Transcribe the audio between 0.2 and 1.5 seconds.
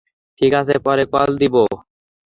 ঠিক আছে, পরে কল